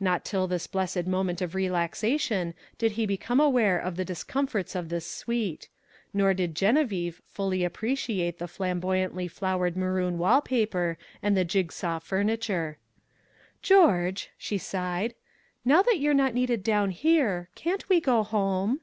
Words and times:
Not 0.00 0.24
till 0.24 0.48
this 0.48 0.66
blessed 0.66 1.06
moment 1.06 1.40
of 1.40 1.54
relaxation 1.54 2.52
did 2.78 2.90
he 2.98 3.06
become 3.06 3.38
aware 3.38 3.78
of 3.78 3.94
the 3.94 4.04
discomforts 4.04 4.74
of 4.74 4.88
this 4.88 5.06
suite 5.06 5.68
nor 6.12 6.34
did 6.34 6.56
Geneviève 6.56 7.20
fully 7.32 7.62
appreciate 7.62 8.40
the 8.40 8.48
flamboyantly 8.48 9.28
flowered 9.28 9.76
maroon 9.76 10.18
wall 10.18 10.40
paper 10.42 10.98
and 11.22 11.36
the 11.36 11.44
jig 11.44 11.70
saw 11.70 12.00
furniture. 12.00 12.78
"George,"' 13.62 14.30
she 14.36 14.58
sighed, 14.58 15.14
"now 15.64 15.80
that 15.82 16.00
you're 16.00 16.12
not 16.12 16.34
needed 16.34 16.64
down 16.64 16.90
here, 16.90 17.48
can't 17.54 17.88
we 17.88 18.00
go 18.00 18.24
home?" 18.24 18.80